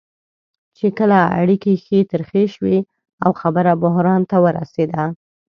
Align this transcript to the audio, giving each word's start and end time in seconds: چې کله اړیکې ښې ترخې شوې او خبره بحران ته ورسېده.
چې 0.77 0.87
کله 0.97 1.19
اړیکې 1.41 1.73
ښې 1.83 1.99
ترخې 2.11 2.43
شوې 2.55 2.77
او 3.23 3.31
خبره 3.41 3.71
بحران 3.83 4.21
ته 4.29 4.37
ورسېده. 4.45 5.03